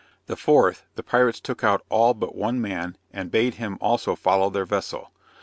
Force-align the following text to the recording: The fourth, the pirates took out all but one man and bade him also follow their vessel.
The 0.25 0.35
fourth, 0.35 0.87
the 0.95 1.03
pirates 1.03 1.39
took 1.39 1.63
out 1.63 1.85
all 1.87 2.15
but 2.15 2.33
one 2.33 2.59
man 2.59 2.97
and 3.13 3.29
bade 3.29 3.53
him 3.61 3.77
also 3.81 4.15
follow 4.15 4.49
their 4.49 4.65
vessel. 4.65 5.11